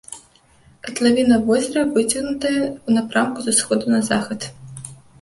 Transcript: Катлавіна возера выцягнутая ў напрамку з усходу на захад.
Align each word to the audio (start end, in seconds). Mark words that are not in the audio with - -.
Катлавіна 0.87 1.37
возера 1.51 1.85
выцягнутая 1.99 2.57
ў 2.57 2.89
напрамку 2.99 3.39
з 3.49 3.57
усходу 3.57 3.85
на 3.97 4.05
захад. 4.13 4.53